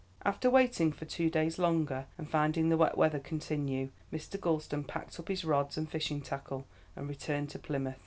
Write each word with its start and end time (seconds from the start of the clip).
After 0.25 0.49
waiting 0.49 0.91
for 0.91 1.05
two 1.05 1.29
days 1.29 1.59
longer 1.59 2.07
and 2.17 2.27
finding 2.27 2.69
the 2.69 2.75
wet 2.77 2.97
weather 2.97 3.19
continue, 3.19 3.91
Mr. 4.11 4.41
Gulston 4.41 4.83
packed 4.83 5.19
up 5.19 5.27
his 5.27 5.45
rods 5.45 5.77
and 5.77 5.87
fishing 5.87 6.21
tackle 6.23 6.65
and 6.95 7.07
returned 7.07 7.51
to 7.51 7.59
Plymouth. 7.59 7.99